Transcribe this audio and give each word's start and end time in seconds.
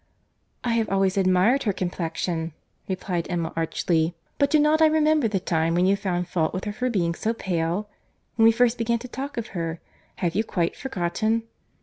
"I 0.63 0.73
have 0.81 0.89
always 0.89 1.15
admired 1.15 1.61
her 1.61 1.73
complexion," 1.73 2.53
replied 2.89 3.27
Emma, 3.29 3.53
archly; 3.55 4.15
"but 4.39 4.49
do 4.49 4.59
not 4.59 4.81
I 4.81 4.87
remember 4.87 5.27
the 5.27 5.39
time 5.39 5.75
when 5.75 5.85
you 5.85 5.95
found 5.95 6.27
fault 6.27 6.55
with 6.55 6.63
her 6.63 6.73
for 6.73 6.89
being 6.89 7.13
so 7.13 7.35
pale?—When 7.35 8.43
we 8.45 8.51
first 8.51 8.79
began 8.79 8.97
to 8.97 9.07
talk 9.07 9.37
of 9.37 9.49
her.—Have 9.49 10.33
you 10.33 10.43
quite 10.43 10.75
forgotten?" 10.75 11.43